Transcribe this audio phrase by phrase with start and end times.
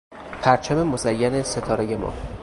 [0.41, 2.13] پرچم مزین ستارهی ما